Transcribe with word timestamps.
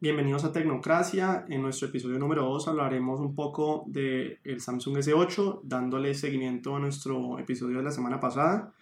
Bienvenidos 0.00 0.44
a 0.44 0.52
Tecnocracia. 0.52 1.44
En 1.48 1.60
nuestro 1.60 1.88
episodio 1.88 2.20
número 2.20 2.44
2 2.44 2.68
hablaremos 2.68 3.18
un 3.18 3.34
poco 3.34 3.82
del 3.88 4.60
Samsung 4.60 4.98
S8, 4.98 5.62
dándole 5.64 6.14
seguimiento 6.14 6.76
a 6.76 6.78
nuestro 6.78 7.36
episodio 7.40 7.78
de 7.78 7.82
la 7.82 7.90
semana 7.90 8.20
pasada. 8.20 8.72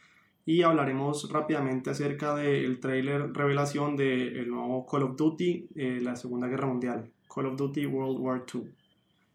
Y 0.44 0.60
hablaremos 0.60 1.32
rápidamente 1.32 1.88
acerca 1.88 2.34
del 2.34 2.80
tráiler 2.80 3.32
revelación 3.32 3.96
del 3.96 4.50
nuevo 4.50 4.84
Call 4.84 5.04
of 5.04 5.16
Duty, 5.16 5.68
eh, 5.74 6.00
la 6.02 6.16
Segunda 6.16 6.48
Guerra 6.48 6.66
Mundial, 6.66 7.10
Call 7.34 7.46
of 7.46 7.56
Duty 7.56 7.86
World 7.86 8.18
War 8.20 8.44
II. 8.52 8.68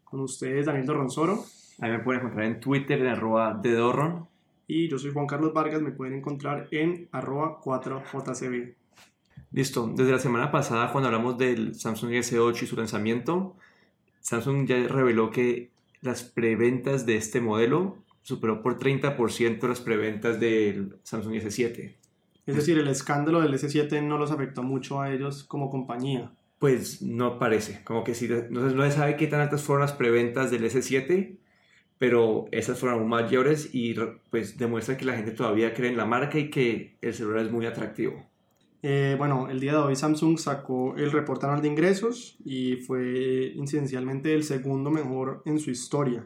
Con 0.04 0.20
ustedes, 0.20 0.68
Daniel 0.68 0.86
Dorronsoro. 0.86 1.46
Ahí 1.80 1.90
me 1.90 1.98
pueden 1.98 2.22
encontrar 2.22 2.46
en 2.46 2.60
Twitter 2.60 3.02
en 3.02 3.08
arroba 3.08 3.56
de 3.56 3.74
Dorron. 3.74 4.28
Y 4.68 4.88
yo 4.88 5.00
soy 5.00 5.12
Juan 5.12 5.26
Carlos 5.26 5.52
Vargas, 5.52 5.82
me 5.82 5.90
pueden 5.90 6.14
encontrar 6.14 6.68
en 6.70 7.10
arroba 7.12 7.60
4jcb. 7.60 8.76
Listo, 9.52 9.92
desde 9.96 10.12
la 10.12 10.20
semana 10.20 10.52
pasada 10.52 10.92
cuando 10.92 11.08
hablamos 11.08 11.38
del 11.38 11.76
Samsung 11.76 12.12
S8 12.12 12.64
y 12.64 12.68
su 12.68 12.78
lanzamiento, 12.78 13.56
Samsung 14.22 14.66
ya 14.66 14.88
reveló 14.88 15.30
que 15.30 15.72
las 16.02 16.24
preventas 16.24 17.06
de 17.06 17.18
este 17.18 17.42
modelo 17.42 17.98
superó 18.22 18.62
por 18.62 18.80
30% 18.80 19.68
las 19.68 19.82
preventas 19.82 20.40
del 20.40 20.96
Samsung 21.04 21.34
S7. 21.36 21.96
Es 22.46 22.56
decir, 22.56 22.78
el 22.78 22.88
escándalo 22.88 23.42
del 23.42 23.54
S7 23.54 24.02
no 24.02 24.18
los 24.18 24.32
afectó 24.32 24.64
mucho 24.64 25.02
a 25.02 25.12
ellos 25.12 25.44
como 25.44 25.70
compañía. 25.70 26.32
Pues 26.58 27.02
no 27.02 27.38
parece, 27.38 27.84
como 27.84 28.04
que 28.04 28.16
sí, 28.16 28.30
no, 28.50 28.62
no 28.62 28.84
se 28.84 28.92
sabe 28.92 29.18
qué 29.18 29.28
tan 29.28 29.42
altas 29.42 29.64
fueron 29.64 29.82
las 29.82 29.94
preventas 29.94 30.52
del 30.52 30.64
S7, 30.64 31.38
pero 31.98 32.46
esas 32.52 32.80
fueron 32.80 33.00
aún 33.00 33.10
mayores 33.10 33.70
y 33.74 33.96
pues 34.30 34.58
demuestra 34.58 34.98
que 34.98 35.06
la 35.06 35.16
gente 35.16 35.32
todavía 35.32 35.74
cree 35.74 35.90
en 35.90 35.98
la 35.98 36.06
marca 36.06 36.38
y 36.40 36.50
que 36.50 36.96
el 37.02 37.14
celular 37.14 37.46
es 37.46 37.52
muy 37.52 37.66
atractivo. 37.66 38.31
Eh, 38.84 39.16
bueno, 39.18 39.48
el 39.48 39.60
día 39.60 39.74
de 39.74 39.78
hoy 39.78 39.96
Samsung 39.96 40.40
sacó 40.40 40.96
el 40.96 41.12
reporte 41.12 41.46
anual 41.46 41.62
de 41.62 41.68
ingresos 41.68 42.38
y 42.44 42.78
fue 42.78 43.52
incidencialmente 43.56 44.34
el 44.34 44.44
segundo 44.44 44.90
mejor 44.90 45.44
en 45.46 45.60
su 45.60 45.70
historia. 45.70 46.26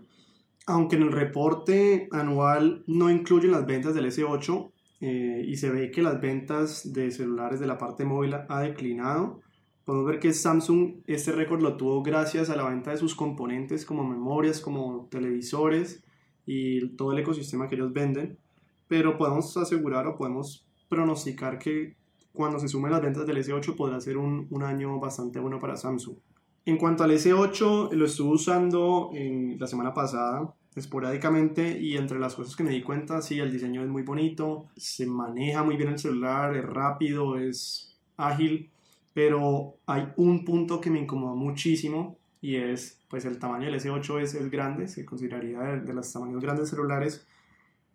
Aunque 0.66 0.96
en 0.96 1.04
el 1.04 1.12
reporte 1.12 2.08
anual 2.12 2.84
no 2.88 3.12
incluyen 3.12 3.52
las 3.52 3.66
ventas 3.66 3.94
del 3.94 4.06
S8 4.06 4.72
eh, 5.02 5.44
y 5.46 5.58
se 5.58 5.70
ve 5.70 5.92
que 5.92 6.02
las 6.02 6.22
ventas 6.22 6.94
de 6.94 7.12
celulares 7.12 7.60
de 7.60 7.68
la 7.68 7.78
parte 7.78 8.06
móvil 8.06 8.34
ha 8.48 8.62
declinado, 8.62 9.42
podemos 9.84 10.08
ver 10.08 10.20
que 10.20 10.34
Samsung 10.34 11.02
este 11.08 11.34
récord 11.34 11.62
lo 11.62 11.76
tuvo 11.76 12.02
gracias 12.04 12.50
a 12.50 12.56
la 12.56 12.68
venta 12.70 12.92
de 12.92 12.98
sus 12.98 13.16
componentes 13.16 13.86
como 13.86 14.08
memorias, 14.08 14.62
como 14.62 15.08
televisores 15.12 16.04
y 16.46 16.88
todo 16.96 17.12
el 17.12 17.20
ecosistema 17.20 17.68
que 17.68 17.76
ellos 17.76 17.92
venden. 17.92 18.40
Pero 18.88 19.18
podemos 19.18 19.56
asegurar 19.58 20.08
o 20.08 20.16
podemos 20.16 20.66
pronosticar 20.88 21.60
que 21.60 21.96
cuando 22.36 22.60
se 22.60 22.68
sumen 22.68 22.92
las 22.92 23.02
ventas 23.02 23.26
del 23.26 23.38
S8 23.38 23.76
podrá 23.76 24.00
ser 24.00 24.18
un, 24.18 24.48
un, 24.52 24.62
año 24.62 25.00
bastante 25.00 25.40
bueno 25.40 25.60
para 25.60 25.76
Samsung. 25.76 26.18
En 26.66 26.78
cuanto 26.78 27.04
al 27.04 27.12
S8, 27.12 27.92
lo 27.92 28.06
estuve 28.06 28.36
usando 28.36 29.10
en 29.14 29.58
la 29.60 29.68
semana 29.68 29.94
pasada 29.94 30.54
esporádicamente 30.76 31.80
y 31.80 31.96
entre 31.96 32.20
las 32.20 32.36
cosas 32.36 32.56
que 32.56 32.64
me 32.64 32.72
di 32.72 32.82
cuenta, 32.82 33.22
sí, 33.22 33.40
el 33.40 33.52
diseño 33.52 33.82
es 33.82 33.90
muy 33.90 34.04
bonito, 34.04 34.68
se 34.76 35.06
maneja 35.06 35.64
muy 35.64 35.78
bien 35.78 35.90
el 35.90 36.00
celular, 36.00 36.56
es 36.56 36.66
rápido, 36.66 37.38
es 37.38 37.98
ágil, 38.18 38.70
pero 39.14 39.78
hay 39.86 40.10
un 40.18 40.44
punto 40.44 40.82
que 40.82 40.90
me 40.90 41.00
incomodó 41.00 41.36
muchísimo 41.36 42.18
y 42.42 42.58
es, 42.58 43.00
pues 43.10 43.26
el 43.26 43.40
tamaño 43.40 43.66
del 43.66 43.80
S8 43.80 44.22
es, 44.22 44.36
el 44.36 44.50
grande, 44.50 44.88
se 44.88 45.06
consideraría 45.06 45.60
de, 45.60 45.82
de 45.82 45.94
los 45.94 46.12
tamaños 46.12 46.42
grandes 46.42 46.70
celulares 46.70 47.26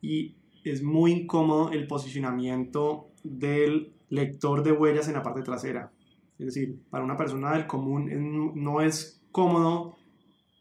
y 0.01 0.37
es 0.65 0.83
muy 0.83 1.13
incómodo 1.13 1.71
el 1.73 1.87
posicionamiento 1.87 3.11
del 3.23 3.93
lector 4.09 4.63
de 4.63 4.73
huellas 4.73 5.09
en 5.09 5.15
la 5.15 5.23
parte 5.23 5.43
trasera. 5.43 5.93
Es 6.39 6.47
decir, 6.47 6.79
para 6.91 7.05
una 7.05 7.17
persona 7.17 7.53
del 7.53 7.67
común 7.67 8.53
no 8.55 8.81
es 8.81 9.23
cómodo 9.31 9.97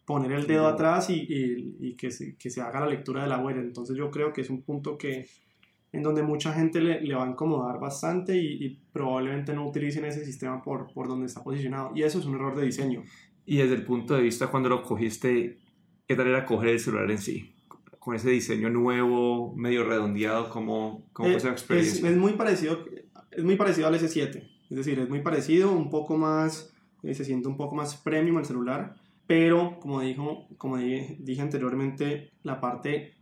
poner 0.05 0.31
el 0.31 0.47
dedo 0.47 0.67
atrás 0.67 1.09
y, 1.09 1.25
y, 1.79 1.95
que, 1.95 2.11
se, 2.11 2.35
que, 2.35 2.49
se, 2.49 2.61
haga 2.61 2.79
la 2.79 2.87
lectura 2.87 3.23
de 3.23 3.29
la 3.29 3.39
huella. 3.39 3.61
Entonces 3.61 3.95
yo 3.95 4.09
creo 4.09 4.33
que 4.33 4.41
es 4.41 4.49
un 4.49 4.63
punto 4.63 4.97
que 4.97 5.27
en 5.91 6.03
donde 6.03 6.21
mucha 6.23 6.53
gente 6.53 6.81
le, 6.81 7.01
le 7.01 7.15
va 7.15 7.25
a 7.25 7.29
incomodar 7.29 7.79
bastante 7.79 8.37
y, 8.37 8.65
y, 8.65 8.81
probablemente 8.91 9.53
no 9.53 9.67
utilicen 9.67 10.05
ese 10.05 10.25
sistema 10.25 10.61
por, 10.61 10.91
por 10.93 11.07
donde 11.07 11.27
está 11.27 11.43
posicionado. 11.43 11.91
Y 11.95 12.03
eso 12.03 12.19
es 12.19 12.25
un 12.25 12.35
error 12.35 12.55
de 12.55 12.65
diseño. 12.65 13.03
Y 13.45 13.57
desde 13.57 13.75
el 13.75 13.85
punto 13.85 14.15
de 14.15 14.21
vista 14.21 14.47
cuando 14.47 14.69
lo 14.69 14.83
cogiste, 14.83 15.57
¿qué 16.07 16.15
tal 16.15 16.27
era 16.27 16.45
coger 16.45 16.69
el 16.69 16.79
celular 16.79 17.09
en 17.09 17.17
sí? 17.19 17.55
Con 18.09 18.15
ese 18.15 18.31
diseño 18.31 18.71
nuevo, 18.71 19.53
medio 19.55 19.83
redondeado, 19.83 20.49
¿cómo, 20.49 21.05
cómo 21.13 21.29
eh, 21.29 21.33
fue 21.33 21.37
esa 21.37 21.51
experiencia? 21.51 22.07
Es, 22.07 22.13
es 22.15 22.17
muy 22.17 22.33
parecido 22.33 22.83
es 23.29 23.43
muy 23.43 23.55
parecido 23.55 23.87
al 23.87 23.93
S7, 23.93 24.49
es 24.67 24.75
decir, 24.75 24.97
es 24.97 25.07
muy 25.07 25.21
parecido, 25.21 25.71
un 25.71 25.91
poco 25.91 26.17
más, 26.17 26.73
eh, 27.03 27.13
se 27.13 27.23
siente 27.23 27.47
un 27.47 27.55
poco 27.55 27.75
más 27.75 27.97
premium 27.97 28.39
el 28.39 28.45
celular, 28.45 28.95
pero 29.27 29.79
como, 29.79 30.01
dijo, 30.01 30.47
como 30.57 30.77
dije, 30.77 31.17
dije, 31.19 31.39
anteriormente, 31.43 32.31
la 32.41 32.59
parte 32.59 33.13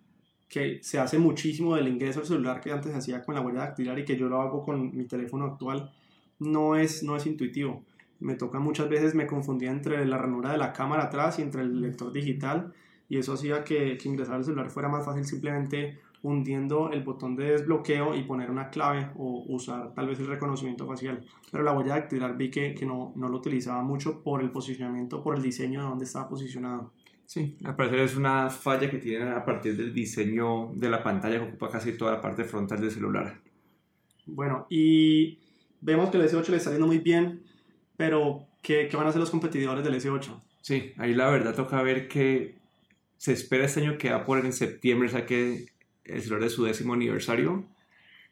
que 0.48 0.80
se 0.82 1.00
hace 1.00 1.20
muchísimo 1.20 1.76
del 1.76 1.90
ingreso 1.90 2.22
al 2.22 2.26
celular 2.26 2.62
que 2.62 2.72
antes 2.72 2.94
se 2.94 2.98
hacía 2.98 3.26
con 3.26 3.36
la 3.36 3.42
huella 3.42 3.60
dactilar 3.60 4.00
y 4.00 4.06
que 4.06 4.16
yo 4.16 4.30
lo 4.30 4.42
hago 4.42 4.64
con 4.64 4.96
mi 4.96 5.06
teléfono 5.06 5.44
actual, 5.44 5.92
no 6.40 6.78
es, 6.78 7.04
no 7.04 7.18
es 7.18 7.26
intuitivo. 7.26 7.84
Me 8.22 8.36
toca 8.36 8.60
muchas 8.60 8.88
veces, 8.88 9.16
me 9.16 9.28
confundía 9.28 9.70
entre 9.70 10.06
la 10.06 10.18
ranura 10.18 10.54
de 10.54 10.58
la 10.58 10.72
cámara 10.72 11.04
atrás 11.04 11.40
y 11.40 11.42
entre 11.42 11.64
el 11.64 11.82
lector 11.82 12.14
digital 12.14 12.74
y 13.10 13.18
eso 13.18 13.34
hacía 13.34 13.64
que, 13.64 13.98
que 13.98 14.10
ingresar 14.10 14.36
al 14.36 14.44
celular 14.44 14.70
fuera 14.70 14.90
más 14.90 15.06
fácil 15.06 15.26
simplemente 15.26 16.00
hundiendo 16.24 16.92
el 16.92 17.04
botón 17.04 17.36
de 17.36 17.52
desbloqueo 17.52 18.16
y 18.16 18.24
poner 18.24 18.50
una 18.50 18.70
clave 18.70 19.10
o 19.16 19.46
usar 19.48 19.94
tal 19.94 20.08
vez 20.08 20.20
el 20.20 20.28
reconocimiento 20.28 20.86
facial. 20.88 21.24
Pero 21.52 21.64
la 21.64 21.74
huella 21.74 21.96
dactilar 21.96 22.36
vi 22.36 22.50
que, 22.50 22.74
que 22.74 22.86
no, 22.86 23.14
no, 23.16 23.30
lo 23.30 23.38
utilizaba 23.38 23.82
mucho 23.84 24.24
por 24.24 24.42
el 24.42 24.52
posicionamiento, 24.52 25.24
por 25.24 25.36
el 25.36 25.42
diseño 25.42 25.82
de 25.82 25.90
donde 25.90 26.06
estaba 26.06 26.28
posicionado. 26.28 26.92
Sí, 27.26 27.58
al 27.64 27.76
parecer 27.76 28.00
es 28.00 28.16
una 28.16 28.50
falla 28.50 28.90
que 28.90 28.98
tienen 28.98 29.30
a 29.30 29.44
partir 29.44 29.76
del 29.76 29.94
diseño 29.94 30.72
de 30.74 30.90
la 30.90 31.04
pantalla 31.04 31.40
que 31.40 31.50
ocupa 31.50 31.70
casi 31.70 31.98
toda 31.98 32.14
la 32.14 32.22
parte 32.22 32.46
frontal 32.46 32.80
del 32.80 32.92
celular. 32.92 33.42
Bueno, 34.26 34.66
y 34.70 35.40
vemos 35.82 36.10
que 36.10 36.18
el 36.18 36.24
S8 36.24 36.48
le 36.50 36.58
está 36.58 36.72
yendo 36.72 36.88
muy 36.88 37.00
bien, 37.00 37.44
pero 37.98 38.48
¿qué, 38.62 38.88
¿qué 38.90 38.98
van 38.98 39.06
a 39.06 39.10
hacer 39.10 39.20
los 39.20 39.30
competidores 39.30 39.84
del 39.84 39.96
S8? 39.96 40.42
Sí, 40.62 40.94
ahí 40.98 41.14
la 41.14 41.30
verdad 41.30 41.54
toca 41.54 41.82
ver 41.82 42.08
que 42.08 42.56
se 43.18 43.34
espera 43.34 43.66
este 43.66 43.82
año 43.82 43.98
que 43.98 44.10
Apple 44.10 44.40
en 44.40 44.54
septiembre 44.54 45.10
saque 45.10 45.68
el 46.06 46.22
celular 46.22 46.44
de 46.44 46.50
su 46.50 46.64
décimo 46.64 46.94
aniversario 46.94 47.66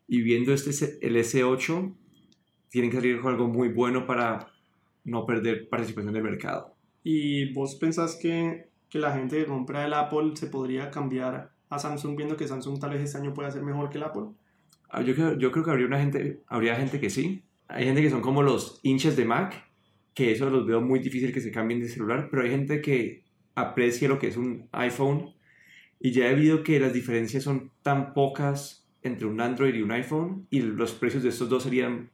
y 0.07 0.21
viendo 0.21 0.53
este 0.53 0.99
el 1.05 1.15
S8 1.15 1.93
tienen 2.69 2.91
que 2.91 2.97
salir 2.97 3.19
con 3.19 3.33
algo 3.33 3.47
muy 3.47 3.69
bueno 3.69 4.05
para 4.05 4.51
no 5.03 5.25
perder 5.25 5.69
participación 5.69 6.13
del 6.13 6.23
mercado. 6.23 6.75
¿Y 7.03 7.53
vos 7.53 7.75
pensás 7.75 8.17
que, 8.21 8.69
que 8.89 8.99
la 8.99 9.13
gente 9.13 9.37
que 9.37 9.45
compra 9.45 9.85
el 9.85 9.93
Apple 9.93 10.31
se 10.35 10.47
podría 10.47 10.89
cambiar 10.89 11.51
a 11.69 11.79
Samsung 11.79 12.15
viendo 12.15 12.37
que 12.37 12.47
Samsung 12.47 12.79
tal 12.79 12.91
vez 12.91 13.01
este 13.01 13.17
año 13.17 13.33
pueda 13.33 13.51
ser 13.51 13.63
mejor 13.63 13.89
que 13.89 13.97
el 13.97 14.03
Apple? 14.03 14.23
Ah, 14.89 15.01
yo 15.01 15.13
creo, 15.13 15.37
yo 15.37 15.51
creo 15.51 15.63
que 15.63 15.71
habría, 15.71 15.87
una 15.87 15.99
gente, 15.99 16.41
habría 16.47 16.75
gente 16.75 16.99
que 16.99 17.09
sí. 17.09 17.43
Hay 17.67 17.85
gente 17.85 18.01
que 18.01 18.09
son 18.09 18.21
como 18.21 18.43
los 18.43 18.79
hinchas 18.83 19.15
de 19.15 19.25
Mac, 19.25 19.69
que 20.13 20.31
eso 20.31 20.49
los 20.49 20.65
veo 20.65 20.81
muy 20.81 20.99
difícil 20.99 21.33
que 21.33 21.41
se 21.41 21.51
cambien 21.51 21.81
de 21.81 21.89
celular, 21.89 22.29
pero 22.31 22.43
hay 22.43 22.49
gente 22.49 22.81
que 22.81 23.24
aprecia 23.55 24.07
lo 24.07 24.19
que 24.19 24.27
es 24.27 24.37
un 24.37 24.67
iPhone 24.71 25.33
y 25.99 26.11
ya 26.11 26.27
debido 26.27 26.59
a 26.59 26.63
que 26.63 26.79
las 26.79 26.93
diferencias 26.93 27.43
son 27.43 27.71
tan 27.81 28.13
pocas 28.13 28.87
entre 29.01 29.25
un 29.25 29.39
Android 29.39 29.73
y 29.73 29.81
un 29.81 29.91
iPhone 29.91 30.47
y 30.49 30.61
los 30.61 30.93
precios 30.93 31.23
de 31.23 31.29
estos 31.29 31.49
dos 31.49 31.63
serían, 31.63 32.11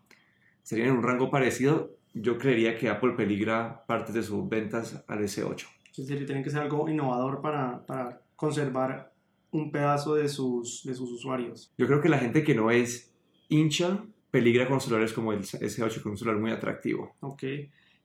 serían 0.64 0.90
en 0.90 0.98
un 0.98 1.04
rango 1.04 1.32
parecido, 1.32 1.98
yo 2.14 2.38
creería 2.38 2.78
que 2.78 2.90
Apple 2.90 3.14
peligra 3.18 3.86
partes 3.88 4.14
de 4.14 4.24
sus 4.24 4.48
ventas 4.48 5.04
al 5.08 5.20
S8. 5.20 5.66
Es 5.92 6.08
decir, 6.08 6.26
tienen 6.26 6.44
que 6.44 6.50
ser 6.50 6.62
algo 6.62 6.88
innovador 6.90 7.42
para, 7.42 7.86
para 7.86 8.22
conservar 8.36 9.14
un 9.52 9.72
pedazo 9.72 10.16
de 10.16 10.30
sus, 10.30 10.84
de 10.86 10.94
sus 10.94 11.12
usuarios. 11.12 11.74
Yo 11.78 11.88
creo 11.88 12.02
que 12.02 12.10
la 12.10 12.18
gente 12.18 12.44
que 12.44 12.56
no 12.56 12.72
es 12.72 13.14
hincha 13.50 14.04
peligra 14.30 14.68
con 14.68 14.80
celulares 14.80 15.14
como 15.14 15.34
el 15.34 15.42
S8, 15.42 16.02
con 16.02 16.14
un 16.14 16.18
celular 16.18 16.40
muy 16.40 16.52
atractivo. 16.52 17.16
Ok. 17.20 17.44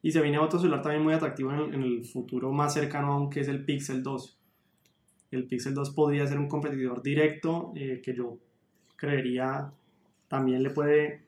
Y 0.07 0.13
se 0.13 0.23
viene 0.23 0.39
otro 0.39 0.61
celular 0.61 0.83
también 0.83 1.03
muy 1.03 1.15
atractivo 1.15 1.53
en 1.53 1.83
el, 1.83 2.05
futuro 2.05 2.53
más 2.53 2.73
cercano 2.73 3.13
aún, 3.13 3.29
que 3.29 3.41
es 3.41 3.49
el 3.49 3.65
Pixel 3.65 4.05
2 4.05 4.39
el 5.33 5.49
Pixel 5.49 5.75
2 5.75 5.91
podría 5.91 6.25
ser 6.29 6.39
un 6.39 6.47
competidor 6.47 7.03
directo 7.03 7.73
eh, 7.75 8.01
que 8.05 8.15
yo 8.15 8.39
creería 8.95 9.73
también 10.29 10.63
le 10.63 10.71
puede 10.71 11.23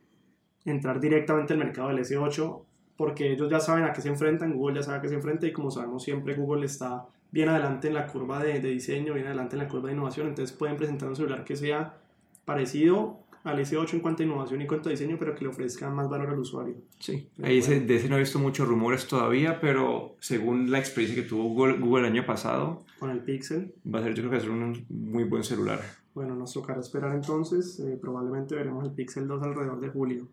entrar 0.65 1.01
directamente 1.01 1.55
al 1.55 1.59
mercado 1.59 1.89
del 1.89 1.99
S8 1.99 2.63
porque 2.97 3.33
ellos 3.33 3.51
ya 3.51 3.59
saben 3.59 3.83
a 3.83 3.93
qué 3.93 4.01
se 4.01 4.11
enfrentan, 4.11 4.55
Google 4.55 4.77
ya 4.77 4.85
sabe 4.85 4.99
a 4.99 5.01
qué 5.01 5.09
se 5.09 5.17
enfrenta 5.17 5.49
y 5.49 5.53
como 5.53 5.73
sabemos 5.73 6.05
siempre 6.05 6.37
Google 6.37 6.65
está 6.65 7.09
bien 7.33 7.49
adelante 7.49 7.89
en 7.89 7.95
la 7.95 8.07
curva 8.07 8.41
de 8.41 8.61
diseño, 8.61 9.13
bien 9.13 9.27
adelante 9.27 9.57
en 9.57 9.63
la 9.65 9.69
curva 9.69 9.89
de 9.89 9.95
innovación, 9.95 10.29
entonces 10.29 10.57
pueden 10.57 10.77
presentar 10.77 11.09
un 11.09 11.17
celular 11.17 11.43
que 11.43 11.57
sea 11.57 11.97
parecido 12.45 13.19
al 13.49 13.59
S8 13.59 13.95
en 13.95 14.01
cuanto 14.01 14.23
a 14.23 14.27
innovación 14.27 14.61
y 14.61 14.67
cuanto 14.67 14.89
a 14.89 14.93
diseño, 14.93 15.17
pero 15.19 15.35
que 15.35 15.43
le 15.45 15.51
ofrezca 15.51 15.91
más 15.91 16.09
valor 16.09 16.31
al 16.31 16.39
usuario. 16.39 16.77
Sí, 16.99 17.29
ahí 17.43 17.59
ese, 17.59 17.81
de 17.81 17.97
ese 17.97 18.09
no 18.09 18.17
he 18.17 18.21
visto 18.21 18.39
muchos 18.39 18.69
rumores 18.69 19.07
todavía, 19.07 19.61
pero 19.61 20.17
según 20.21 20.71
la 20.71 20.79
experiencia 20.79 21.23
que 21.23 21.29
tuvo 21.29 21.45
Google, 21.45 21.79
Google 21.79 22.07
el 22.07 22.13
año 22.13 22.27
pasado, 22.27 22.85
con 22.99 23.11
el 23.11 23.21
Pixel, 23.21 23.75
va 23.93 24.01
a 24.01 24.03
ser 24.03 24.15
yo 24.15 24.23
creo 24.23 24.31
que 24.31 24.37
va 24.37 24.43
a 24.43 24.45
ser 24.45 24.51
un 24.51 24.87
muy 24.89 25.25
buen 25.25 25.43
celular. 25.43 25.81
Bueno, 26.15 26.35
nos 26.35 26.53
tocará 26.53 26.81
esperar 26.81 27.15
entonces, 27.15 27.81
eh, 27.81 27.97
probablemente 28.01 28.55
veremos 28.55 28.85
el 28.85 28.93
Pixel 28.93 29.27
2 29.27 29.43
alrededor 29.43 29.81
de 29.81 29.89
julio. 29.89 30.29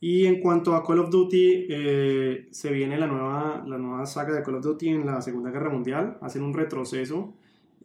Y 0.00 0.26
en 0.26 0.40
cuanto 0.40 0.76
a 0.76 0.84
Call 0.84 1.00
of 1.00 1.10
Duty, 1.10 1.66
eh, 1.68 2.48
se 2.52 2.70
viene 2.70 2.98
la 2.98 3.08
nueva, 3.08 3.64
la 3.66 3.78
nueva 3.78 4.06
saga 4.06 4.32
de 4.34 4.42
Call 4.44 4.56
of 4.56 4.62
Duty 4.62 4.90
en 4.90 5.06
la 5.06 5.20
Segunda 5.20 5.50
Guerra 5.50 5.70
Mundial. 5.70 6.18
Hacen 6.20 6.42
un 6.42 6.54
retroceso, 6.54 7.34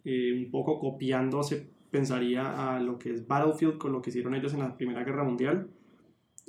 eh, 0.04 0.32
un 0.32 0.50
poco 0.50 0.78
copiando, 0.78 1.42
se 1.42 1.73
pensaría, 1.94 2.74
a 2.74 2.80
lo 2.80 2.98
que 2.98 3.12
es 3.12 3.28
Battlefield 3.28 3.78
con 3.78 3.92
lo 3.92 4.02
que 4.02 4.10
hicieron 4.10 4.34
ellos 4.34 4.52
en 4.52 4.58
la 4.58 4.76
Primera 4.76 5.04
Guerra 5.04 5.22
Mundial. 5.22 5.68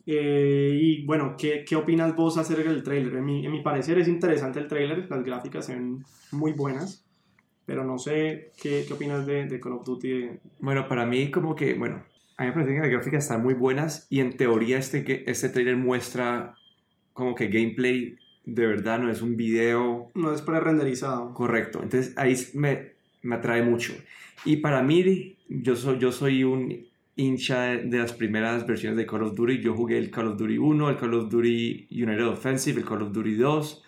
Eh, 0.08 0.72
y 0.74 1.06
bueno, 1.06 1.36
¿qué, 1.38 1.64
¿qué, 1.64 1.76
opinas 1.76 2.16
vos 2.16 2.40
acerca 2.40 2.72
del 2.72 2.82
trailer? 2.82 3.16
En 3.18 3.26
mi, 3.26 3.46
en 3.46 3.52
mi 3.52 3.62
parecer 3.62 4.00
es 4.00 4.08
interesante 4.08 4.60
el 4.60 4.68
trailer, 4.68 5.08
las 5.08 5.24
gráficas 5.24 5.68
ven 5.68 6.04
muy 6.32 6.54
buenas, 6.54 7.06
pero 7.64 7.84
no 7.84 8.00
sé 8.00 8.54
qué, 8.60 8.86
qué 8.88 8.94
opinas 8.94 9.28
de, 9.28 9.46
de, 9.46 9.60
Call 9.60 9.74
of 9.74 9.86
Duty. 9.86 10.30
Bueno, 10.62 10.88
para 10.88 11.06
mí 11.06 11.30
como 11.30 11.56
que, 11.56 11.76
bueno, 11.76 12.04
a 12.38 12.44
mí 12.44 12.48
me 12.48 12.54
parece 12.54 12.74
que 12.74 12.80
las 12.80 12.90
gráficas 12.90 13.24
están 13.26 13.44
muy 13.44 13.54
buenas 13.54 14.08
y 14.10 14.22
en 14.22 14.36
teoría 14.36 14.80
este, 14.80 15.30
este 15.30 15.50
trailer 15.50 15.78
muestra 15.78 16.56
como 17.14 17.36
que 17.36 17.50
gameplay 17.50 18.18
de 18.46 18.66
verdad, 18.66 19.00
no 19.00 19.12
es 19.12 19.22
un 19.22 19.36
video. 19.36 20.12
No 20.16 20.34
es 20.34 20.42
pre-renderizado. 20.42 21.34
Correcto, 21.34 21.82
entonces 21.84 22.14
ahí 22.18 22.36
me, 22.54 22.95
me 23.26 23.36
atrae 23.36 23.64
mucho. 23.64 23.94
Y 24.46 24.58
para 24.58 24.82
mí, 24.82 25.38
yo 25.50 25.76
soy, 25.76 26.00
yo 26.00 26.12
soy 26.12 26.44
un 26.44 26.86
hincha 27.16 27.78
de 27.78 27.98
las 27.98 28.14
primeras 28.14 28.68
versiones 28.68 28.98
de 28.98 29.06
Call 29.06 29.24
of 29.24 29.36
Duty. 29.36 29.62
Yo 29.62 29.74
jugué 29.74 29.98
el 29.98 30.12
Call 30.12 30.28
of 30.28 30.38
Duty 30.38 30.58
1, 30.58 30.90
el 30.90 30.98
Call 30.98 31.14
of 31.14 31.30
Duty 31.30 31.88
United 31.92 32.28
Offensive, 32.28 32.80
el 32.80 32.86
Call 32.86 33.02
of 33.04 33.12
Duty 33.12 33.36
2. 33.36 33.84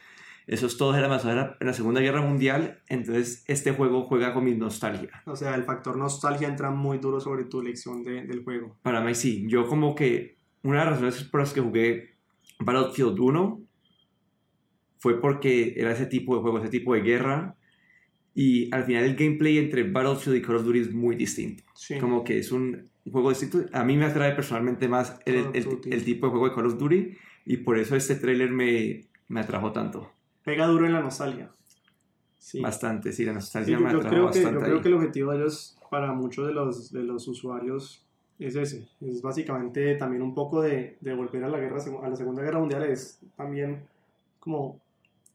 Esos 0.48 0.78
todos 0.78 0.96
eran 0.96 1.10
más 1.10 1.26
o 1.26 1.28
menos 1.28 1.50
en 1.60 1.68
la 1.68 1.74
Segunda 1.74 2.00
Guerra 2.00 2.22
Mundial, 2.22 2.80
entonces 2.88 3.44
este 3.48 3.74
juego 3.74 4.04
juega 4.04 4.34
con 4.34 4.46
mi 4.46 4.56
nostalgia. 4.56 5.22
O 5.26 5.36
sea, 5.36 5.54
el 5.56 5.64
factor 5.64 5.98
nostalgia 5.98 6.48
entra 6.48 6.72
muy 6.72 7.00
duro 7.00 7.20
sobre 7.20 7.44
tu 7.44 7.60
elección 7.60 8.02
de, 8.06 8.24
del 8.26 8.46
juego. 8.46 8.78
Para 8.82 9.02
mí 9.02 9.14
sí, 9.14 9.44
yo 9.50 9.68
como 9.68 9.94
que 9.94 10.38
una 10.64 10.80
de 10.80 10.86
las 10.86 11.02
razones 11.02 11.24
por 11.26 11.42
las 11.42 11.52
que 11.52 11.60
jugué 11.60 12.16
Battlefield 12.60 13.20
1 13.20 13.62
fue 15.00 15.20
porque 15.20 15.74
era 15.76 15.92
ese 15.92 16.06
tipo 16.06 16.36
de 16.36 16.42
juego, 16.42 16.60
ese 16.60 16.70
tipo 16.70 16.94
de 16.94 17.02
guerra, 17.02 17.58
y 18.40 18.72
al 18.72 18.84
final 18.84 19.04
el 19.04 19.16
gameplay 19.16 19.58
entre 19.58 19.82
Battlefield 19.82 20.38
y 20.38 20.42
Call 20.44 20.58
of 20.58 20.64
Duty 20.64 20.80
es 20.82 20.94
muy 20.94 21.16
distinto. 21.16 21.64
Sí. 21.74 21.98
Como 21.98 22.24
que 22.24 22.38
es 22.38 22.52
un 22.52 22.88
juego 23.12 23.30
distinto. 23.30 23.66
A 23.74 23.84
mí 23.84 23.98
me 23.98 24.06
atrae 24.06 24.36
personalmente 24.36 24.88
más 24.88 25.20
el, 25.26 25.38
el, 25.56 25.82
el, 25.92 26.06
tipo 26.06 26.28
de 26.28 26.30
juego 26.30 26.48
de 26.48 26.54
Call 26.54 26.68
of 26.68 26.78
Duty 26.78 27.18
y 27.46 27.58
por 27.58 27.80
eso 27.80 27.96
este 27.96 28.14
tráiler 28.14 28.52
me, 28.52 29.08
me 29.28 29.40
atrajo 29.40 29.72
tanto. 29.72 30.12
Pega 30.46 30.68
duro 30.68 30.86
en 30.86 30.94
la 30.94 31.02
nostalgia. 31.02 31.50
Sí. 32.38 32.62
Bastante, 32.62 33.12
sí, 33.12 33.26
la 33.26 33.34
nostalgia 33.34 33.76
sí, 33.76 33.84
me 33.84 33.90
atrajo 33.90 34.08
creo 34.08 34.30
que, 34.30 34.44
bastante. 34.44 34.60
Yo 34.60 34.66
creo 34.66 34.82
que 34.84 34.88
el 34.90 34.94
objetivo 34.94 35.32
de 35.32 35.38
ellos, 35.40 35.80
para 35.90 36.14
muchos 36.14 36.46
de 36.46 36.54
los, 36.54 36.92
de 36.92 37.02
los 37.02 37.28
usuarios, 37.28 38.06
es 38.38 38.56
ese. 38.56 38.88
Es 39.02 39.20
básicamente 39.24 39.96
también 39.96 40.22
un 40.22 40.36
poco 40.36 40.62
de, 40.62 40.98
de 41.02 41.16
volver 41.16 41.44
a 41.44 41.50
la, 41.50 41.58
guerra, 41.58 41.78
a 42.04 42.08
la 42.08 42.16
Segunda 42.16 42.44
Guerra 42.44 42.60
Mundial. 42.60 42.84
Es 42.84 43.20
también 43.36 43.82
como 44.40 44.80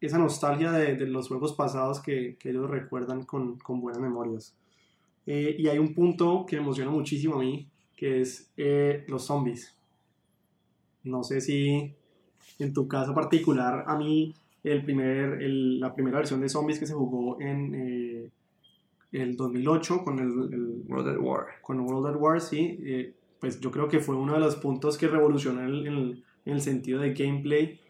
esa 0.03 0.19
nostalgia 0.19 0.73
de, 0.73 0.97
de 0.97 1.07
los 1.07 1.29
juegos 1.29 1.55
pasados 1.55 2.01
que, 2.01 2.37
que 2.39 2.51
ellos 2.51 2.69
recuerdan 2.69 3.25
con, 3.25 3.59
con 3.59 3.81
buenas 3.81 4.03
memorias. 4.03 4.55
Eh, 5.27 5.55
y 5.59 5.69
hay 5.69 5.79
un 5.79 5.95
punto 5.95 6.45
que 6.47 6.57
me 6.57 6.63
emociona 6.63 6.91
muchísimo 6.91 7.37
a 7.37 7.39
mí, 7.39 7.69
que 7.97 8.21
es 8.21 8.51
eh, 8.57 9.05
los 9.07 9.25
zombies. 9.25 9.75
No 11.05 11.23
sé 11.23 11.41
si 11.41 11.95
en 12.59 12.73
tu 12.73 12.89
caso 12.89 13.15
particular, 13.15 13.85
a 13.87 13.97
mí 13.97 14.35
el 14.65 14.85
primer, 14.85 15.41
el, 15.43 15.79
la 15.79 15.95
primera 15.95 16.19
versión 16.19 16.41
de 16.41 16.49
zombies 16.49 16.79
que 16.79 16.87
se 16.87 16.95
jugó 16.95 17.41
en 17.41 17.75
eh, 17.75 18.31
el 19.13 19.37
2008 19.37 20.03
con 20.03 20.19
el, 20.19 20.53
el, 20.53 20.83
World 20.89 21.09
at 21.09 21.19
War. 21.21 21.47
Con 21.63 21.81
World 21.81 22.15
at 22.15 22.21
War, 22.21 22.41
sí. 22.41 23.15
Pues 23.39 23.61
yo 23.61 23.71
creo 23.71 23.89
que 23.89 24.01
fue 24.01 24.17
uno 24.17 24.35
de 24.35 24.41
los 24.41 24.57
puntos 24.57 24.99
que 24.99 25.09
revolucionó 25.09 25.61
en 25.61 25.67
el, 25.69 26.25
en 26.45 26.53
el 26.53 26.61
sentido 26.61 27.01
de 27.01 27.13
gameplay 27.13 27.81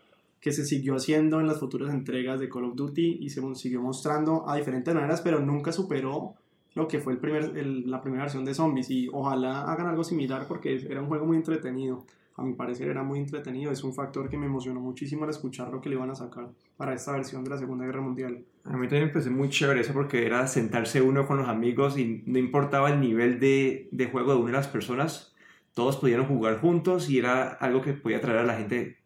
que 0.43 0.51
se 0.51 0.67
siguió 0.67 0.97
haciendo 0.97 1.41
en 1.41 1.47
las 1.47 1.61
futuras 1.61 1.95
entregas 1.95 2.41
de 2.41 2.49
Call 2.49 2.65
of 2.65 2.75
Duty 2.75 3.19
y 3.21 3.31
se 3.31 3.41
siguió 3.55 3.81
mostrando 3.81 4.47
a 4.51 4.57
diferentes 4.57 4.93
maneras, 4.93 5.21
pero 5.21 5.39
nunca 5.39 5.71
superó 5.71 6.35
lo 6.75 6.89
que 6.89 6.99
fue 6.99 7.13
el 7.13 7.21
primer, 7.21 7.57
el, 7.57 7.89
la 7.89 8.01
primera 8.01 8.25
versión 8.25 8.45
de 8.45 8.53
Zombies 8.53 8.91
y 8.91 9.09
ojalá 9.13 9.63
hagan 9.71 9.87
algo 9.87 10.03
similar 10.03 10.47
porque 10.49 10.85
era 10.91 11.01
un 11.01 11.07
juego 11.07 11.27
muy 11.27 11.37
entretenido. 11.37 12.05
A 12.35 12.43
mi 12.43 12.55
parecer 12.55 12.89
era 12.89 13.05
muy 13.05 13.21
entretenido, 13.21 13.71
es 13.71 13.85
un 13.85 13.95
factor 13.95 14.29
que 14.29 14.37
me 14.37 14.47
emocionó 14.47 14.81
muchísimo 14.81 15.23
al 15.23 15.31
escuchar 15.31 15.71
lo 15.71 15.81
que 15.81 15.91
le 15.91 15.95
iban 15.95 16.11
a 16.11 16.17
sacar 16.17 16.49
para 16.77 16.93
esta 16.93 17.13
versión 17.13 17.45
de 17.45 17.51
la 17.51 17.59
Segunda 17.59 17.85
Guerra 17.85 18.01
Mundial. 18.01 18.45
A 18.65 18.77
mí 18.77 18.89
también 18.89 19.05
me 19.05 19.11
pareció 19.11 19.31
muy 19.31 19.49
chévere 19.49 19.83
eso 19.83 19.93
porque 19.93 20.27
era 20.27 20.49
sentarse 20.49 21.03
uno 21.03 21.25
con 21.25 21.37
los 21.37 21.49
amigos 21.49 21.97
y 21.97 22.25
no 22.27 22.39
importaba 22.41 22.91
el 22.91 22.99
nivel 22.99 23.39
de, 23.39 23.89
de 23.93 24.07
juego 24.07 24.33
de 24.33 24.41
una 24.41 24.47
de 24.47 24.57
las 24.57 24.69
personas, 24.69 25.37
todos 25.73 25.99
podían 25.99 26.27
jugar 26.27 26.59
juntos 26.59 27.09
y 27.09 27.19
era 27.19 27.47
algo 27.47 27.81
que 27.81 27.93
podía 27.93 28.17
atraer 28.17 28.39
a 28.39 28.45
la 28.45 28.57
gente 28.57 29.02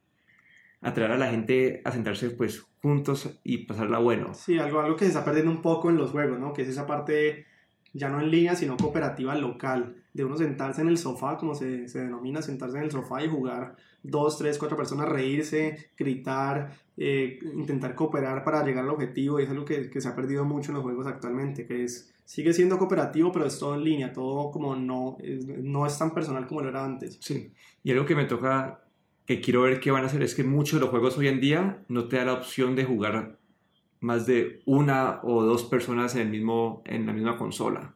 atraer 0.87 1.11
a 1.11 1.19
la 1.19 1.31
gente 1.31 1.83
a 1.85 1.91
sentarse 1.91 2.31
pues 2.31 2.65
juntos 2.81 3.39
y 3.43 3.59
pasarla 3.67 3.99
bueno. 3.99 4.33
Sí, 4.35 4.59
algo, 4.59 4.81
algo 4.81 4.97
que 4.97 5.05
se 5.05 5.11
está 5.11 5.25
perdiendo 5.25 5.51
un 5.51 5.61
poco 5.61 5.91
en 5.91 5.97
los 5.97 6.13
juegos, 6.13 6.39
¿no? 6.39 6.53
Que 6.53 6.63
es 6.63 6.69
esa 6.69 6.87
parte 6.87 7.47
ya 7.93 8.09
no 8.09 8.21
en 8.21 8.31
línea, 8.31 8.55
sino 8.55 8.77
cooperativa 8.77 9.35
local, 9.35 9.97
de 10.13 10.25
uno 10.25 10.37
sentarse 10.37 10.83
en 10.83 10.89
el 10.89 10.99
sofá, 10.99 11.39
como 11.39 11.55
se, 11.55 11.89
se 11.89 12.01
denomina, 12.01 12.43
sentarse 12.43 12.77
en 12.77 12.85
el 12.85 12.91
sofá 12.91 13.25
y 13.25 13.29
jugar 13.29 13.75
dos, 14.03 14.39
tres, 14.39 14.59
cuatro 14.59 14.77
personas, 14.77 15.09
reírse, 15.09 15.91
gritar, 15.97 16.73
eh, 16.97 17.39
intentar 17.55 17.95
cooperar 17.95 18.45
para 18.45 18.65
llegar 18.65 18.85
al 18.85 18.91
objetivo, 18.91 19.41
y 19.41 19.45
es 19.45 19.51
algo 19.51 19.65
que, 19.65 19.91
que, 19.91 20.01
se 20.01 20.09
ha 20.09 20.15
perdido 20.15 20.45
mucho 20.45 20.71
en 20.71 20.77
los 20.77 20.85
juegos 20.85 21.07
actualmente, 21.07 21.67
que 21.67 21.85
es, 21.85 22.15
sigue 22.25 22.53
siendo 22.53 22.79
cooperativo, 22.79 23.33
pero 23.33 23.47
es 23.47 23.59
todo 23.59 23.75
en 23.75 23.85
línea, 23.85 24.13
todo 24.13 24.51
como 24.51 24.77
no 24.77 25.17
es, 25.21 25.47
no 25.47 25.87
es 25.87 25.99
tan 25.99 26.13
personal 26.13 26.47
como 26.47 26.61
lo 26.61 26.69
era 26.69 26.85
antes. 26.85 27.19
Sí, 27.21 27.53
y 27.83 27.91
algo 27.91 28.05
que 28.05 28.15
me 28.15 28.27
toca 28.27 28.86
que 29.27 29.41
quiero 29.41 29.63
ver 29.63 29.81
qué 29.81 29.91
van 29.91 30.05
a 30.05 30.07
hacer 30.07 30.23
es 30.23 30.35
que 30.35 30.45
muchos 30.45 30.79
de 30.79 30.81
los 30.81 30.91
juegos 30.91 31.19
hoy 31.19 31.29
en 31.29 31.41
día 31.41 31.85
no 31.89 32.07
te 32.07 32.17
da 32.17 32.25
la 32.25 32.35
opción 32.35 32.77
de 32.77 32.85
jugar 32.85 33.39
más 34.01 34.25
de 34.27 34.63
una 34.67 35.21
o 35.25 35.43
dos 35.43 35.65
personas 35.65 36.15
en, 36.15 36.23
el 36.23 36.29
mismo, 36.29 36.83
en 36.87 37.07
la 37.07 37.13
misma 37.13 37.37
consola. 37.37 37.95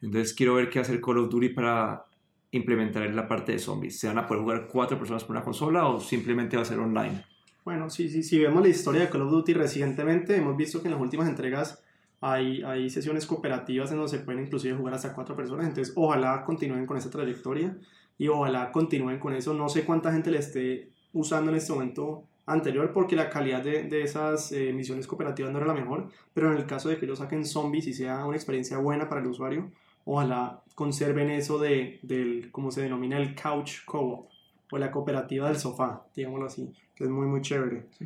Entonces 0.00 0.32
quiero 0.32 0.54
ver 0.54 0.70
qué 0.70 0.78
hacer 0.78 1.00
Call 1.00 1.18
of 1.18 1.30
Duty 1.30 1.50
para 1.50 2.06
implementar 2.52 3.02
en 3.02 3.16
la 3.16 3.26
parte 3.26 3.52
de 3.52 3.58
zombies. 3.58 3.98
¿Se 3.98 4.06
van 4.06 4.18
a 4.18 4.26
poder 4.26 4.42
jugar 4.42 4.68
cuatro 4.70 4.96
personas 4.96 5.24
por 5.24 5.34
una 5.36 5.44
consola 5.44 5.86
o 5.86 6.00
simplemente 6.00 6.56
va 6.56 6.62
a 6.62 6.66
ser 6.66 6.78
online? 6.78 7.24
Bueno, 7.64 7.90
sí, 7.90 8.08
sí, 8.08 8.22
si 8.22 8.38
vemos 8.38 8.62
la 8.62 8.68
historia 8.68 9.02
de 9.02 9.10
Call 9.10 9.22
of 9.22 9.30
Duty 9.30 9.54
recientemente, 9.54 10.36
hemos 10.36 10.56
visto 10.56 10.80
que 10.80 10.88
en 10.88 10.92
las 10.92 11.00
últimas 11.00 11.28
entregas 11.28 11.82
hay, 12.20 12.62
hay 12.62 12.90
sesiones 12.90 13.26
cooperativas 13.26 13.90
en 13.90 13.96
donde 13.96 14.10
se 14.16 14.22
pueden 14.22 14.44
inclusive 14.44 14.76
jugar 14.76 14.94
hasta 14.94 15.12
cuatro 15.14 15.34
personas. 15.34 15.66
Entonces 15.66 15.92
ojalá 15.96 16.44
continúen 16.44 16.86
con 16.86 16.96
esa 16.96 17.10
trayectoria 17.10 17.76
y 18.20 18.28
ojalá 18.28 18.70
continúen 18.70 19.18
con 19.18 19.32
eso. 19.32 19.54
No 19.54 19.70
sé 19.70 19.86
cuánta 19.86 20.12
gente 20.12 20.30
le 20.30 20.38
esté 20.38 20.90
usando 21.14 21.50
en 21.50 21.56
este 21.56 21.72
momento 21.72 22.24
anterior 22.44 22.92
porque 22.92 23.16
la 23.16 23.30
calidad 23.30 23.64
de, 23.64 23.84
de 23.84 24.02
esas 24.02 24.52
eh, 24.52 24.74
misiones 24.74 25.06
cooperativas 25.06 25.50
no 25.50 25.56
era 25.56 25.66
la 25.66 25.72
mejor, 25.72 26.10
pero 26.34 26.52
en 26.52 26.58
el 26.58 26.66
caso 26.66 26.90
de 26.90 26.98
que 26.98 27.06
ellos 27.06 27.18
saquen 27.18 27.46
zombies 27.46 27.86
y 27.86 27.94
sea 27.94 28.26
una 28.26 28.36
experiencia 28.36 28.76
buena 28.76 29.08
para 29.08 29.22
el 29.22 29.26
usuario, 29.26 29.70
ojalá 30.04 30.62
conserven 30.74 31.30
eso 31.30 31.58
de, 31.58 31.98
del, 32.02 32.50
como 32.52 32.70
se 32.70 32.82
denomina 32.82 33.16
el 33.16 33.34
couch 33.34 33.86
co-op 33.86 34.28
o 34.70 34.76
la 34.76 34.90
cooperativa 34.90 35.48
del 35.48 35.56
sofá, 35.56 36.04
digámoslo 36.14 36.44
así, 36.44 36.70
que 36.94 37.04
es 37.04 37.10
muy, 37.10 37.26
muy 37.26 37.40
chévere. 37.40 37.86
Sí. 37.98 38.04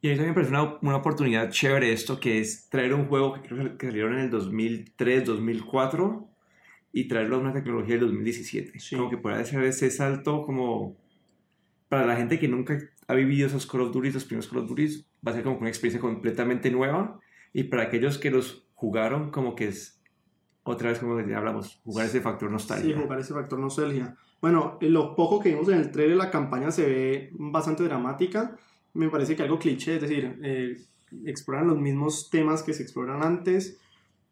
Y 0.00 0.08
a 0.08 0.10
mí 0.10 0.16
también 0.16 0.30
me 0.30 0.34
parece 0.34 0.50
una, 0.50 0.78
una, 0.82 0.96
oportunidad 0.96 1.50
chévere 1.50 1.92
esto, 1.92 2.18
que 2.18 2.40
es 2.40 2.68
traer 2.68 2.94
un 2.94 3.06
juego 3.06 3.34
que 3.34 3.42
creo 3.42 3.78
que 3.78 3.86
salieron 3.86 4.14
en 4.14 4.20
el 4.22 4.30
2003, 4.30 5.24
2004 5.24 6.31
y 6.92 7.08
traerlo 7.08 7.36
a 7.36 7.40
una 7.40 7.52
tecnología 7.52 7.94
del 7.94 8.06
2017. 8.06 8.78
Sí. 8.78 8.96
Como 8.96 9.10
que 9.10 9.16
pueda 9.16 9.38
hacer 9.38 9.62
ese 9.64 9.90
salto 9.90 10.42
como 10.44 10.96
para 11.88 12.06
la 12.06 12.16
gente 12.16 12.38
que 12.38 12.48
nunca 12.48 12.78
ha 13.08 13.14
vivido 13.14 13.46
esos 13.46 13.66
Call 13.66 13.82
of 13.82 13.92
Duty, 13.92 14.12
los 14.12 14.24
primeros 14.24 14.48
Call 14.48 14.60
of 14.60 14.68
Duty, 14.68 15.04
va 15.26 15.32
a 15.32 15.34
ser 15.34 15.42
como 15.42 15.58
una 15.58 15.68
experiencia 15.68 16.00
completamente 16.00 16.70
nueva. 16.70 17.18
Y 17.52 17.64
para 17.64 17.84
aquellos 17.84 18.18
que 18.18 18.30
los 18.30 18.66
jugaron, 18.74 19.30
como 19.30 19.54
que 19.54 19.68
es 19.68 20.00
otra 20.64 20.90
vez 20.90 20.98
como 20.98 21.20
ya 21.20 21.38
hablamos, 21.38 21.80
jugar 21.84 22.06
ese 22.06 22.20
factor 22.20 22.50
nostalgia. 22.50 22.94
Sí, 22.94 23.00
jugar 23.00 23.18
ese 23.18 23.34
factor 23.34 23.58
nostalgia. 23.58 24.16
Bueno, 24.40 24.78
lo 24.80 25.14
poco 25.14 25.40
que 25.40 25.50
vimos 25.50 25.68
en 25.68 25.78
el 25.78 25.90
trailer, 25.90 26.16
la 26.16 26.30
campaña 26.30 26.70
se 26.70 26.86
ve 26.86 27.30
bastante 27.32 27.84
dramática. 27.84 28.56
Me 28.94 29.08
parece 29.08 29.34
que 29.36 29.42
algo 29.42 29.58
cliché, 29.58 29.96
es 29.96 30.02
decir, 30.02 30.38
eh, 30.42 30.76
exploran 31.24 31.68
los 31.68 31.78
mismos 31.78 32.30
temas 32.30 32.62
que 32.62 32.72
se 32.72 32.82
exploran 32.82 33.22
antes 33.22 33.78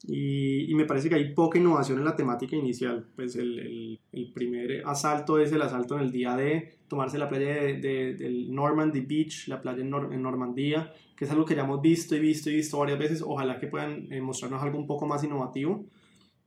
y, 0.03 0.71
y, 0.71 0.75
me 0.75 0.87
parece 0.87 1.11
que 1.11 1.15
hay 1.17 1.35
poca 1.35 1.59
innovación 1.59 1.99
en 1.99 2.07
la 2.07 2.17
temática 2.17 2.57
inicial. 2.57 3.07
Pues 3.15 3.37
el, 3.37 3.59
el, 3.59 4.01
el, 4.13 4.33
primer 4.33 4.83
asalto 4.87 5.39
es 5.39 5.53
el 5.53 5.61
asalto 5.61 5.97
en 5.97 6.05
el 6.05 6.11
día 6.11 6.35
de 6.37 6.79
tomarse 6.89 7.19
la 7.19 7.29
playa 7.29 7.55
de, 7.55 7.75
de, 7.75 8.15
del 8.15 8.53
Normandy 8.53 9.01
Beach, 9.01 9.47
la 9.49 9.61
playa 9.61 9.83
en, 9.83 9.91
Nor 9.91 10.13
en, 10.13 10.23
Normandía, 10.23 10.93
que 11.15 11.27
es 11.27 11.31
algo 11.31 11.45
que 11.45 11.55
ya 11.55 11.65
hemos 11.65 11.83
visto 11.83 12.17
y 12.17 12.21
visto 12.21 12.49
y 12.49 12.57
visto 12.57 12.79
varias 12.79 12.99
veces. 12.99 13.23
Ojalá 13.23 13.59
que 13.59 13.67
puedan 13.67 14.11
eh, 14.11 14.23
mostrarnos 14.23 14.63
algo 14.63 14.79
un 14.79 14.87
poco 14.87 15.07
más 15.07 15.23
innovativo, 15.23 15.85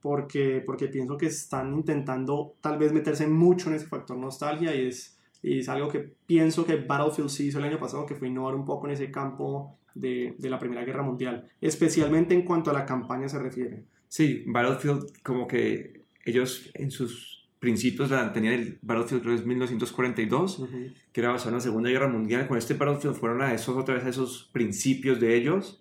porque, 0.02 0.60
porque 0.66 0.88
pienso 0.88 1.16
que 1.16 1.26
están 1.26 1.72
intentando 1.74 2.56
tal 2.60 2.76
vez 2.76 2.92
meterse 2.92 3.28
mucho 3.28 3.70
en 3.70 3.76
ese 3.76 3.86
factor 3.86 4.18
nostalgia 4.18 4.74
y 4.74 4.88
es, 4.88 5.13
y 5.44 5.58
es 5.58 5.68
algo 5.68 5.88
que 5.88 6.00
pienso 6.26 6.64
que 6.64 6.76
Battlefield 6.76 7.28
sí 7.28 7.48
hizo 7.48 7.58
el 7.58 7.64
año 7.64 7.78
pasado, 7.78 8.06
que 8.06 8.14
fue 8.14 8.28
innovar 8.28 8.54
un 8.54 8.64
poco 8.64 8.86
en 8.86 8.94
ese 8.94 9.10
campo 9.10 9.78
de, 9.94 10.34
de, 10.38 10.50
la 10.50 10.58
Primera 10.58 10.84
Guerra 10.84 11.02
Mundial, 11.02 11.48
especialmente 11.60 12.34
en 12.34 12.42
cuanto 12.42 12.70
a 12.70 12.72
la 12.72 12.86
campaña 12.86 13.28
se 13.28 13.38
refiere. 13.38 13.84
Sí, 14.08 14.42
Battlefield 14.46 15.22
como 15.22 15.46
que 15.46 16.04
ellos 16.24 16.70
en 16.72 16.90
sus 16.90 17.46
principios 17.58 18.10
tenían 18.32 18.54
el 18.54 18.78
Battlefield 18.82 19.22
creo 19.22 19.34
que 19.34 19.40
es 19.40 19.46
1942, 19.46 20.58
Ujú. 20.60 20.68
que 21.12 21.20
era 21.20 21.30
basado 21.30 21.50
en 21.50 21.54
la 21.56 21.60
Segunda 21.60 21.90
Guerra 21.90 22.08
Mundial. 22.08 22.46
Con 22.46 22.56
este 22.56 22.74
Battlefield 22.74 23.16
fueron 23.16 23.42
a 23.42 23.52
esos 23.52 23.76
otra 23.76 23.94
vez 23.94 24.04
a 24.04 24.08
esos 24.08 24.50
principios 24.52 25.20
de 25.20 25.36
ellos, 25.36 25.80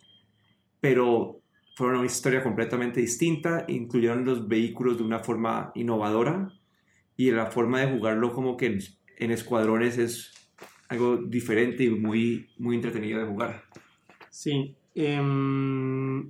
pero 0.82 1.42
fueron 1.76 2.00
una 2.00 2.06
historia 2.06 2.44
completamente 2.44 3.00
distinta, 3.00 3.66
incluyeron 3.68 4.26
los 4.26 4.48
vehículos 4.48 4.98
de 4.98 5.04
una 5.04 5.20
forma 5.20 5.72
innovadora 5.76 6.54
y 7.16 7.32
la 7.32 7.48
forma 7.48 7.82
de 7.82 7.98
jugarlo 7.98 8.34
como 8.34 8.58
que 8.58 8.80
en, 9.18 9.32
escuadrones 9.32 9.98
es 9.98 10.32
algo 10.90 11.18
diferente 11.18 11.84
y 11.84 11.90
muy, 11.90 12.50
muy 12.58 12.76
entretenido 12.76 13.20
de 13.20 13.26
jugar. 13.26 13.64
Sí. 14.30 14.76
em, 14.96 16.30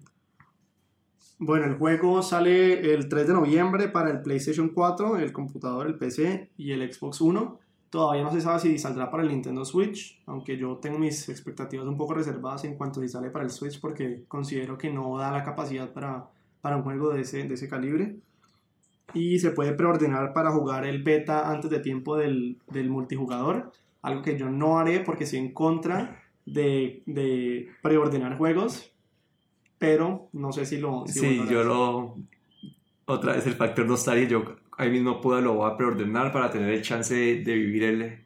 bueno, 1.40 1.66
el 1.66 1.76
juego 1.76 2.22
sale 2.22 2.94
el 2.94 3.10
3 3.10 3.28
de 3.28 3.34
noviembre 3.34 3.90
para 3.90 4.12
el 4.12 4.22
PlayStation 4.22 4.70
4, 4.70 5.18
el 5.18 5.34
computador, 5.34 5.88
el 5.88 5.98
PC 5.98 6.52
y 6.58 6.72
el 6.72 6.94
Xbox 6.94 7.22
One. 7.22 7.50
Todavía 7.90 8.24
no 8.24 8.32
se 8.32 8.42
sabe 8.42 8.60
si 8.60 8.80
saldrá 8.80 9.12
para 9.12 9.24
el 9.24 9.30
Nintendo 9.30 9.66
Switch, 9.66 10.22
aunque 10.26 10.58
yo 10.58 10.78
tengo 10.78 10.98
mis 10.98 11.30
expectativas 11.30 11.86
un 11.86 11.98
poco 11.98 12.14
reservadas 12.14 12.64
en 12.64 12.76
cuanto 12.76 13.00
a 13.00 13.04
si 13.04 13.10
sale 13.10 13.30
para 13.30 13.46
el 13.46 13.52
Switch 13.52 13.80
porque 13.80 14.24
considero 14.28 14.78
que 14.78 14.90
no 14.90 15.18
da 15.18 15.32
la 15.32 15.44
capacidad 15.44 15.92
para, 15.92 16.26
para 16.62 16.78
un 16.78 16.84
juego 16.84 17.14
de 17.14 17.22
ese, 17.22 17.44
de 17.44 17.54
ese 17.54 17.68
calibre. 17.68 18.16
Y 19.14 19.40
se 19.40 19.52
puede 19.52 19.74
preordenar 19.74 20.34
para 20.34 20.52
jugar 20.52 20.86
el 20.86 21.04
beta 21.04 21.50
antes 21.52 21.70
de 21.70 21.80
tiempo 21.80 22.18
del, 22.18 22.58
del 22.72 22.90
multijugador, 22.90 23.72
algo 24.02 24.22
que 24.22 24.38
yo 24.38 24.50
no 24.50 24.80
haré 24.80 25.00
porque 25.02 25.26
estoy 25.26 25.40
en 25.40 25.54
contra 25.54 26.24
de, 26.46 27.04
de 27.06 27.70
preordenar 27.82 28.38
juegos, 28.38 28.92
pero 29.78 30.30
no 30.34 30.52
sé 30.52 30.66
si 30.66 30.78
lo... 30.78 31.06
si 31.08 31.20
Sí, 31.20 31.42
yo 31.50 31.64
lo... 31.64 32.18
Otra 33.06 33.34
vez 33.34 33.46
el 33.48 33.54
factor 33.56 33.86
nostalgia, 33.86 34.28
yo 34.28 34.56
ahí 34.78 34.90
mismo 34.90 35.20
puedo 35.22 35.42
lo 35.42 35.56
voy 35.56 35.72
a 35.72 35.78
preordenar 35.78 36.32
para 36.32 36.50
tener 36.50 36.70
el 36.70 36.82
chance 36.82 37.14
de, 37.14 37.44
de 37.44 37.54
vivir 37.56 37.84
el, 37.84 38.26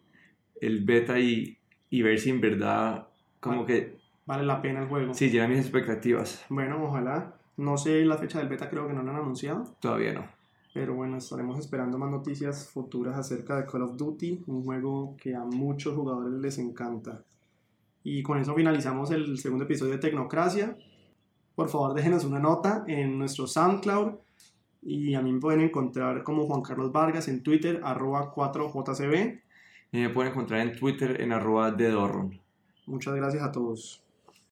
el 0.61 0.85
beta 0.85 1.19
y, 1.19 1.57
y 1.89 2.01
ver 2.01 2.19
si 2.19 2.29
en 2.29 2.39
verdad 2.41 3.07
como 3.39 3.65
que 3.65 3.97
Vale 4.25 4.43
la 4.43 4.61
pena 4.61 4.81
el 4.81 4.87
juego. 4.87 5.13
sí 5.13 5.29
llena 5.29 5.47
mis 5.47 5.59
expectativas. 5.59 6.45
Bueno, 6.49 6.83
ojalá. 6.83 7.33
No 7.55 7.77
sé 7.77 8.03
la 8.05 8.17
fecha 8.17 8.39
del 8.39 8.49
beta, 8.49 8.69
creo 8.69 8.87
que 8.87 8.93
no 8.93 9.01
lo 9.01 9.11
han 9.11 9.17
anunciado. 9.17 9.63
Todavía 9.79 10.13
no. 10.13 10.36
Pero 10.77 10.93
bueno, 10.93 11.17
estaremos 11.17 11.57
esperando 11.57 11.97
más 11.97 12.11
noticias 12.11 12.69
futuras 12.69 13.17
acerca 13.17 13.57
de 13.57 13.65
Call 13.65 13.81
of 13.81 13.97
Duty, 13.97 14.43
un 14.45 14.63
juego 14.63 15.17
que 15.17 15.33
a 15.33 15.43
muchos 15.43 15.95
jugadores 15.95 16.39
les 16.39 16.59
encanta. 16.59 17.23
Y 18.03 18.21
con 18.21 18.37
eso 18.37 18.53
finalizamos 18.53 19.09
el 19.09 19.39
segundo 19.39 19.63
episodio 19.63 19.93
de 19.93 19.97
Tecnocracia. 19.97 20.77
Por 21.55 21.69
favor, 21.69 21.95
déjenos 21.95 22.25
una 22.25 22.37
nota 22.37 22.83
en 22.87 23.17
nuestro 23.17 23.47
SoundCloud. 23.47 24.19
Y 24.83 25.15
a 25.15 25.21
mí 25.23 25.33
me 25.33 25.39
pueden 25.39 25.61
encontrar 25.61 26.21
como 26.21 26.45
Juan 26.45 26.61
Carlos 26.61 26.91
Vargas 26.91 27.27
en 27.27 27.41
Twitter, 27.41 27.81
arroba 27.83 28.31
4JCB. 28.35 29.41
Y 29.93 29.97
me 29.97 30.09
pueden 30.11 30.31
encontrar 30.31 30.59
en 30.59 30.77
Twitter 30.77 31.19
en 31.21 31.31
arroba 31.31 31.71
de 31.71 31.89
Dorron. 31.89 32.39
Muchas 32.85 33.15
gracias 33.15 33.41
a 33.41 33.51
todos. 33.51 34.06